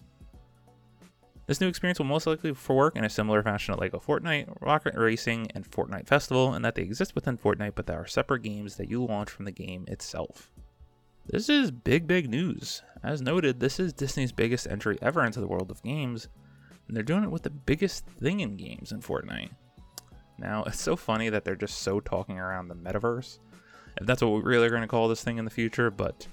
This 1.46 1.62
new 1.62 1.68
experience 1.68 2.00
will 2.00 2.06
most 2.06 2.26
likely 2.26 2.56
work 2.68 2.96
in 2.96 3.04
a 3.04 3.10
similar 3.10 3.44
fashion 3.44 3.76
to 3.76 3.80
LEGO 3.82 4.00
Fortnite, 4.00 4.56
Rocket 4.62 4.96
Racing, 4.96 5.48
and 5.54 5.70
Fortnite 5.70 6.08
Festival, 6.08 6.56
in 6.56 6.64
that 6.64 6.76
they 6.76 6.84
exist 6.84 7.14
within 7.14 7.38
Fortnite, 7.38 7.74
but 7.76 7.86
they 7.86 7.94
are 7.94 8.08
separate 8.08 8.44
games 8.44 8.76
that 8.76 8.90
you 8.90 9.04
launch 9.04 9.30
from 9.30 9.46
the 9.46 9.52
game 9.52 9.86
itself. 9.88 10.52
This 11.32 11.48
is 11.48 11.70
big, 11.70 12.08
big 12.08 12.28
news. 12.28 12.82
As 13.04 13.22
noted, 13.22 13.60
this 13.60 13.80
is 13.80 13.94
Disney's 13.94 14.32
biggest 14.32 14.66
entry 14.66 14.98
ever 15.00 15.24
into 15.24 15.40
the 15.40 15.48
world 15.48 15.70
of 15.70 15.84
games, 15.84 16.28
and 16.88 16.98
they're 16.98 17.04
doing 17.04 17.24
it 17.24 17.30
with 17.30 17.44
the 17.44 17.52
biggest 17.52 18.08
thing 18.08 18.40
in 18.40 18.58
games 18.58 18.92
in 18.92 19.00
Fortnite. 19.00 19.52
Now, 20.40 20.64
it's 20.68 20.82
so 20.82 20.96
funny 20.96 21.30
that 21.30 21.46
they're 21.46 21.56
just 21.56 21.84
so 21.84 22.00
talking 22.00 22.40
around 22.40 22.68
the 22.68 22.76
metaverse, 22.76 23.38
if 23.98 24.08
that's 24.08 24.24
what 24.24 24.32
we're 24.32 24.42
really 24.42 24.70
going 24.70 24.82
to 24.82 24.88
call 24.88 25.08
this 25.08 25.24
thing 25.24 25.38
in 25.38 25.46
the 25.46 25.52
future, 25.52 25.92
but 25.92 26.28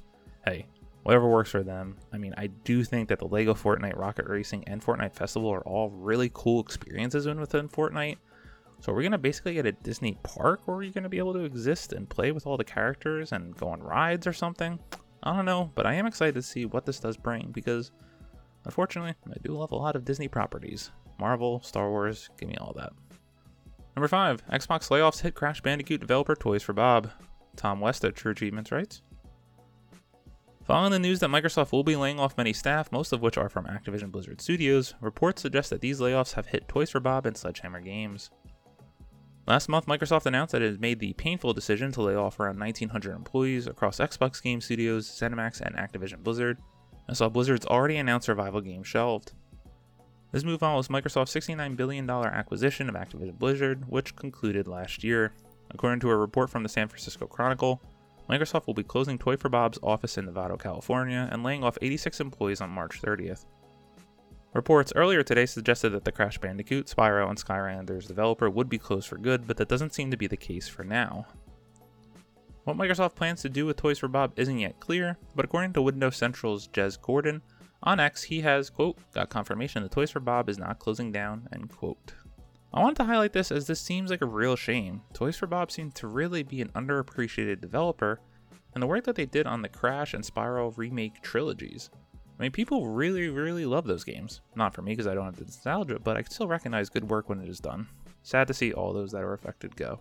hey, 0.47 0.65
whatever 1.03 1.29
works 1.29 1.51
for 1.51 1.63
them. 1.63 1.99
I 2.11 2.17
mean, 2.17 2.33
I 2.39 2.47
do 2.47 2.83
think 2.83 3.11
that 3.11 3.19
the 3.19 3.29
Lego 3.29 3.53
Fortnite 3.53 3.99
Rocket 3.99 4.27
Racing 4.27 4.65
and 4.67 4.83
Fortnite 4.83 5.13
Festival 5.13 5.51
are 5.51 5.67
all 5.69 5.91
really 5.91 6.31
cool 6.33 6.61
experiences 6.61 7.27
within 7.27 7.69
Fortnite. 7.69 8.17
So 8.81 8.93
we're 8.93 9.03
gonna 9.03 9.19
basically 9.19 9.55
get 9.55 9.67
a 9.67 9.73
Disney 9.73 10.19
park 10.23 10.63
where 10.67 10.83
you're 10.83 10.93
gonna 10.93 11.09
be 11.09 11.19
able 11.19 11.33
to 11.33 11.45
exist 11.45 11.93
and 11.93 12.09
play 12.09 12.33
with 12.33 12.47
all 12.47 12.57
the 12.57 12.65
characters 12.65 13.33
and 13.33 13.57
go 13.57 13.69
on 13.69 13.83
rides 13.83 14.27
or 14.27 14.33
something. 14.33 14.79
I 15.23 15.35
don't 15.35 15.45
know, 15.45 15.73
but 15.75 15.87
I 15.87 15.95
am 15.95 16.07
excited 16.07 16.35
to 16.35 16.43
see 16.43 16.67
what 16.67 16.87
this 16.87 17.01
does 17.01 17.17
bring 17.17 17.51
because 17.53 17.91
unfortunately, 18.65 19.15
I 19.29 19.37
do 19.43 19.53
love 19.53 19.73
a 19.73 19.77
lot 19.77 19.97
of 19.97 20.05
Disney 20.05 20.29
properties. 20.29 20.91
Marvel, 21.19 21.61
Star 21.63 21.91
Wars, 21.91 22.29
give 22.39 22.49
me 22.49 22.57
all 22.59 22.75
that. 22.77 22.93
Number 23.97 24.09
5. 24.09 24.47
Xbox 24.49 24.91
layoffs 24.91 25.23
hit 25.23 25.35
Crash 25.35 25.63
Bandicoot 25.63 26.01
developer 26.01 26.37
Toys 26.37 26.63
for 26.63 26.75
Bob. 26.75 27.11
Tom 27.57 27.81
West 27.81 28.05
at 28.05 28.15
True 28.15 28.33
Achievements 28.33 28.71
writes 28.71 29.03
Following 30.65 30.93
the 30.93 30.99
news 30.99 31.21
that 31.21 31.31
Microsoft 31.31 31.73
will 31.73 31.85
be 31.85 31.97
laying 31.97 32.21
off 32.21 32.37
many 32.37 32.53
staff, 32.53 32.93
most 32.93 33.13
of 33.13 33.23
which 33.23 33.39
are 33.39 33.49
from 33.49 33.67
Activision 33.67 34.11
Blizzard 34.11 34.41
Studios, 34.41 34.95
reports 35.01 35.41
suggest 35.41 35.71
that 35.71 35.81
these 35.81 36.01
layoffs 36.01 36.35
have 36.35 36.47
hit 36.47 36.69
Toys 36.69 36.91
for 36.91 37.01
Bob 37.01 37.25
and 37.25 37.37
Sledgehammer 37.37 37.81
Games. 37.81 38.31
Last 39.47 39.69
month, 39.69 39.87
Microsoft 39.87 40.27
announced 40.27 40.53
that 40.53 40.63
it 40.63 40.73
had 40.73 40.81
made 40.81 40.99
the 40.99 41.13
painful 41.13 41.53
decision 41.53 41.93
to 41.93 42.03
lay 42.03 42.17
off 42.17 42.41
around 42.41 42.59
1,900 42.59 43.15
employees 43.15 43.69
across 43.69 43.99
Xbox 43.99 44.43
Game 44.43 44.61
Studios, 44.61 45.09
ZeniMax, 45.09 45.61
and 45.61 45.77
Activision 45.77 46.25
Blizzard, 46.25 46.59
and 47.07 47.17
saw 47.17 47.29
Blizzard's 47.29 47.67
already 47.67 47.97
announced 47.97 48.27
survival 48.27 48.61
game 48.61 48.83
shelved. 48.83 49.33
This 50.33 50.43
move 50.43 50.59
follows 50.59 50.89
Microsoft's 50.89 51.35
$69 51.35 51.77
billion 51.77 52.11
acquisition 52.11 52.89
of 52.89 52.97
Activision 52.97 53.39
Blizzard, 53.39 53.89
which 53.89 54.17
concluded 54.17 54.67
last 54.67 55.05
year. 55.05 55.33
According 55.71 56.01
to 56.01 56.11
a 56.11 56.17
report 56.17 56.51
from 56.51 56.65
the 56.65 56.69
San 56.69 56.89
Francisco 56.89 57.27
Chronicle, 57.27 57.81
Microsoft 58.29 58.67
will 58.67 58.75
be 58.75 58.83
closing 58.83 59.17
Toy 59.17 59.37
for 59.37 59.49
Bob's 59.49 59.79
office 59.81 60.19
in 60.19 60.27
Novato, 60.27 60.61
California, 60.61 61.29
and 61.31 61.45
laying 61.45 61.63
off 61.63 61.79
86 61.81 62.19
employees 62.19 62.61
on 62.61 62.71
March 62.71 63.01
30th. 63.01 63.47
Reports 64.57 64.91
earlier 64.97 65.23
today 65.23 65.45
suggested 65.45 65.91
that 65.91 66.07
the 66.07 66.13
Crash 66.13 66.39
Bandicoot, 66.39 66.87
Spyro, 66.87 67.29
and 67.29 67.37
Skylanders 67.37 68.09
developer 68.09 68.49
would 68.49 68.71
be 68.71 68.79
closed 68.79 69.07
for 69.07 69.19
good, 69.19 69.47
but 69.47 69.59
that 69.59 69.69
doesn't 69.69 69.93
seem 69.93 70.11
to 70.11 70.17
be 70.17 70.27
the 70.27 70.37
case 70.37 70.67
for 70.67 70.83
now. 70.83 71.27
What 72.65 72.79
Microsoft 72.79 73.17
plans 73.17 73.43
to 73.43 73.51
do 73.51 73.67
with 73.67 73.77
Toys 73.77 73.99
for 73.99 74.09
Bob 74.09 74.33
isn't 74.37 74.59
yet 74.59 74.81
clear, 74.81 75.19
but 75.35 75.45
according 75.45 75.75
to 75.75 75.83
Windows 75.83 76.17
Central's 76.17 76.69
Jez 76.69 76.99
Corden, 76.99 77.43
on 77.83 78.01
X 78.01 78.23
he 78.23 78.41
has, 78.41 78.71
quote, 78.71 78.97
got 79.13 79.29
confirmation 79.29 79.83
that 79.83 79.93
Toys 79.93 80.11
for 80.11 80.21
Bob 80.21 80.49
is 80.49 80.57
not 80.57 80.79
closing 80.79 81.13
down, 81.13 81.47
end 81.53 81.69
quote. 81.69 82.15
I 82.73 82.81
wanted 82.81 82.97
to 82.97 83.05
highlight 83.05 83.35
this 83.35 83.53
as 83.53 83.67
this 83.67 83.83
seems 83.83 84.11
like 84.11 84.23
a 84.23 84.27
real 84.27 84.57
shame. 84.57 85.03
Toys 85.13 85.37
for 85.37 85.47
Bob 85.47 85.71
seemed 85.71 85.95
to 85.97 86.07
really 86.07 86.43
be 86.43 86.63
an 86.63 86.71
underappreciated 86.71 87.61
developer, 87.61 88.21
and 88.73 88.83
the 88.83 88.87
work 88.87 89.05
that 89.05 89.17
they 89.17 89.27
did 89.27 89.47
on 89.47 89.61
the 89.61 89.69
Crash 89.69 90.15
and 90.15 90.25
Spyro 90.25 90.73
remake 90.79 91.21
trilogies. 91.21 91.91
I 92.39 92.43
mean, 92.43 92.53
people 92.53 92.87
really, 92.89 93.29
really 93.29 93.65
love 93.65 93.87
those 93.87 94.05
games. 94.05 94.43
Not 94.55 94.75
for 94.75 94.83
me 94.83 94.93
because 94.93 95.07
I 95.07 95.15
don't 95.15 95.25
have 95.25 95.37
the 95.37 95.45
nostalgia, 95.45 95.99
but 95.99 96.17
I 96.17 96.23
can 96.23 96.31
still 96.31 96.49
recognize 96.49 96.91
good 96.91 97.09
work 97.09 97.29
when 97.29 97.41
it 97.41 97.49
is 97.49 97.61
done. 97.61 97.89
Sad 98.23 98.47
to 98.49 98.55
see 98.55 98.73
all 98.73 98.93
those 98.93 99.13
that 99.13 99.23
are 99.23 99.33
affected 99.33 99.77
go. 99.77 100.01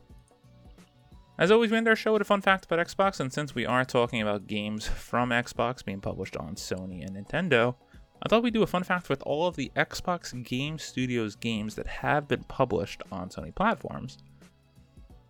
As 1.38 1.51
always, 1.51 1.72
we 1.72 1.77
end 1.77 1.88
our 1.88 1.96
show 1.96 2.13
with 2.13 2.22
a 2.22 2.25
fun 2.25 2.42
fact 2.42 2.65
about 2.65 2.86
Xbox, 2.86 3.20
and 3.20 3.32
since 3.32 3.54
we 3.54 3.65
are 3.65 3.84
talking 3.86 4.22
about 4.22 4.48
games 4.48 4.88
from 4.88 5.30
Xbox 5.30 5.84
being 5.84 6.01
published 6.01 6.36
on 6.36 6.56
Sony 6.56 7.06
and 7.06 7.15
Nintendo, 7.15 7.75
I 8.24 8.30
thought 8.30 8.44
we'd 8.44 8.54
do 8.54 8.63
a 8.63 8.68
fun 8.68 8.84
fact 8.84 9.10
with 9.10 9.22
all 9.24 9.48
of 9.48 9.56
the 9.56 9.72
Xbox 9.75 10.32
Game 10.44 10.80
Studios 10.80 11.36
games 11.36 11.75
that 11.75 11.88
have 11.88 12.27
been 12.27 12.44
published 12.46 13.04
on 13.12 13.30
Sony 13.30 13.54
platforms. 13.54 14.18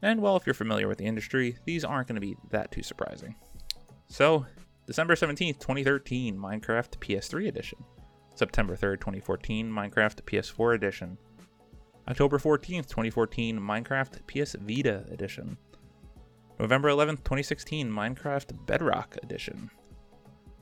And 0.02 0.22
well, 0.22 0.38
if 0.38 0.46
you're 0.46 0.54
familiar 0.54 0.88
with 0.88 1.00
the 1.00 1.06
industry, 1.06 1.58
these 1.66 1.84
aren't 1.84 2.08
going 2.08 2.16
to 2.16 2.22
be 2.22 2.38
that 2.52 2.72
too 2.72 2.84
surprising. 2.84 3.36
So, 4.08 4.46
December 4.88 5.16
17th, 5.16 5.60
2013, 5.60 6.38
Minecraft 6.38 7.00
PS3 7.00 7.48
Edition. 7.48 7.84
September 8.36 8.76
3rd, 8.76 9.00
2014, 9.00 9.72
Minecraft 9.72 10.22
PS4 10.24 10.76
Edition. 10.76 11.18
October 12.08 12.38
14th, 12.38 12.88
2014, 12.88 13.60
Minecraft 13.60 14.20
PS 14.28 14.56
Vita 14.62 15.06
Edition. 15.10 15.58
November 16.60 16.90
11th, 16.90 17.24
2016, 17.24 17.90
Minecraft 17.90 18.66
Bedrock 18.68 19.18
Edition. 19.24 19.72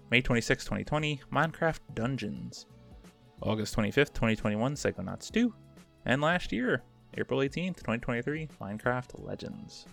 May 0.10 0.22
26, 0.22 0.64
2020, 0.64 1.22
Minecraft 1.32 1.80
Dungeons. 1.94 2.66
August 3.42 3.76
25th, 3.76 4.14
2021, 4.14 4.76
Psychonauts 4.76 5.32
2. 5.32 5.54
And 6.06 6.22
last 6.22 6.54
year, 6.54 6.84
April 7.18 7.40
18th, 7.42 7.78
2023, 7.78 8.48
Minecraft 8.62 9.26
Legends. 9.26 9.86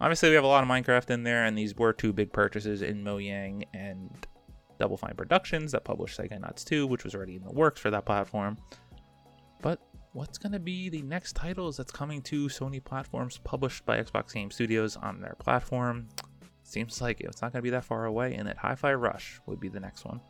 Obviously, 0.00 0.28
we 0.28 0.34
have 0.34 0.44
a 0.44 0.48
lot 0.48 0.62
of 0.62 0.68
Minecraft 0.68 1.10
in 1.10 1.22
there, 1.22 1.44
and 1.44 1.56
these 1.56 1.74
were 1.74 1.92
two 1.92 2.12
big 2.12 2.32
purchases 2.32 2.82
in 2.82 3.02
Mojang 3.02 3.64
and 3.72 4.10
Double 4.78 4.96
Fine 4.96 5.14
Productions 5.16 5.72
that 5.72 5.84
published 5.84 6.18
Psychonauts 6.18 6.64
2, 6.64 6.86
which 6.86 7.04
was 7.04 7.14
already 7.14 7.36
in 7.36 7.42
the 7.42 7.52
works 7.52 7.80
for 7.80 7.90
that 7.90 8.04
platform. 8.04 8.58
But 9.62 9.80
what's 10.12 10.36
going 10.36 10.52
to 10.52 10.58
be 10.58 10.90
the 10.90 11.02
next 11.02 11.34
titles 11.34 11.78
that's 11.78 11.90
coming 11.90 12.20
to 12.22 12.48
Sony 12.48 12.84
platforms 12.84 13.38
published 13.38 13.86
by 13.86 14.02
Xbox 14.02 14.34
Game 14.34 14.50
Studios 14.50 14.96
on 14.96 15.20
their 15.20 15.34
platform? 15.38 16.08
Seems 16.62 17.00
like 17.00 17.20
it's 17.20 17.40
not 17.40 17.52
going 17.52 17.60
to 17.60 17.62
be 17.62 17.70
that 17.70 17.84
far 17.84 18.04
away, 18.04 18.34
and 18.34 18.46
that 18.48 18.58
Hi 18.58 18.74
Fi 18.74 18.92
Rush 18.92 19.40
would 19.46 19.60
be 19.60 19.68
the 19.68 19.80
next 19.80 20.04
one. 20.04 20.20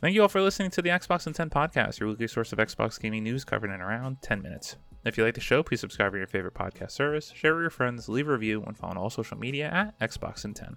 Thank 0.00 0.16
you 0.16 0.22
all 0.22 0.28
for 0.28 0.40
listening 0.40 0.70
to 0.72 0.82
the 0.82 0.88
Xbox 0.88 1.28
in 1.28 1.32
10 1.32 1.50
podcast, 1.50 2.00
your 2.00 2.08
weekly 2.08 2.26
source 2.26 2.52
of 2.52 2.58
Xbox 2.58 3.00
gaming 3.00 3.22
news 3.22 3.44
covered 3.44 3.70
in 3.70 3.80
around 3.80 4.20
10 4.22 4.42
minutes. 4.42 4.74
If 5.04 5.18
you 5.18 5.24
like 5.24 5.34
the 5.34 5.40
show, 5.40 5.62
please 5.62 5.80
subscribe 5.80 6.12
to 6.12 6.18
your 6.18 6.26
favorite 6.26 6.54
podcast 6.54 6.92
service, 6.92 7.32
share 7.34 7.54
with 7.54 7.62
your 7.62 7.70
friends, 7.70 8.08
leave 8.08 8.28
a 8.28 8.32
review, 8.32 8.62
and 8.64 8.76
follow 8.76 8.92
on 8.92 8.98
all 8.98 9.10
social 9.10 9.36
media 9.36 9.68
at 9.68 9.98
Xbox 9.98 10.44
in 10.44 10.54
10. 10.54 10.76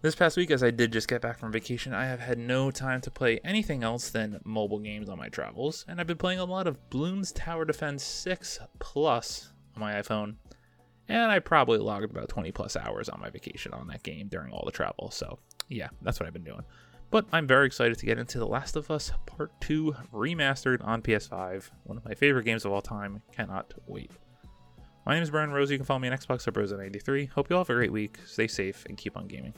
This 0.00 0.14
past 0.14 0.36
week, 0.36 0.50
as 0.50 0.62
I 0.62 0.70
did 0.70 0.92
just 0.92 1.08
get 1.08 1.22
back 1.22 1.38
from 1.38 1.52
vacation, 1.52 1.94
I 1.94 2.06
have 2.06 2.20
had 2.20 2.38
no 2.38 2.70
time 2.70 3.00
to 3.02 3.10
play 3.10 3.40
anything 3.44 3.82
else 3.82 4.10
than 4.10 4.40
mobile 4.44 4.78
games 4.78 5.08
on 5.08 5.18
my 5.18 5.28
travels, 5.28 5.84
and 5.88 6.00
I've 6.00 6.06
been 6.06 6.16
playing 6.16 6.40
a 6.40 6.44
lot 6.44 6.66
of 6.66 6.78
Bloons 6.90 7.32
Tower 7.34 7.64
Defense 7.64 8.02
6 8.04 8.58
Plus 8.78 9.52
on 9.74 9.80
my 9.80 9.94
iPhone 9.94 10.36
and 11.08 11.30
I 11.30 11.38
probably 11.38 11.78
logged 11.78 12.10
about 12.10 12.28
20 12.28 12.52
plus 12.52 12.76
hours 12.76 13.08
on 13.08 13.20
my 13.20 13.30
vacation 13.30 13.72
on 13.72 13.86
that 13.88 14.02
game 14.02 14.28
during 14.28 14.52
all 14.52 14.64
the 14.64 14.72
travel. 14.72 15.10
So, 15.10 15.38
yeah, 15.68 15.88
that's 16.02 16.18
what 16.18 16.26
I've 16.26 16.32
been 16.32 16.44
doing. 16.44 16.62
But 17.14 17.26
I'm 17.32 17.46
very 17.46 17.66
excited 17.66 17.96
to 17.98 18.06
get 18.06 18.18
into 18.18 18.40
The 18.40 18.46
Last 18.48 18.74
of 18.74 18.90
Us 18.90 19.12
Part 19.24 19.52
2 19.60 19.94
remastered 20.12 20.84
on 20.84 21.00
PS5. 21.00 21.70
One 21.84 21.96
of 21.96 22.04
my 22.04 22.12
favorite 22.12 22.42
games 22.42 22.64
of 22.64 22.72
all 22.72 22.82
time. 22.82 23.22
Cannot 23.30 23.72
wait. 23.86 24.10
My 25.06 25.14
name 25.14 25.22
is 25.22 25.30
Brandon 25.30 25.54
Rosa. 25.54 25.74
You 25.74 25.78
can 25.78 25.86
follow 25.86 26.00
me 26.00 26.08
on 26.08 26.18
Xbox 26.18 26.48
at 26.48 26.54
Rosa93. 26.54 27.30
Hope 27.30 27.48
you 27.48 27.54
all 27.54 27.60
have 27.60 27.70
a 27.70 27.74
great 27.74 27.92
week. 27.92 28.18
Stay 28.26 28.48
safe 28.48 28.84
and 28.88 28.98
keep 28.98 29.16
on 29.16 29.28
gaming. 29.28 29.54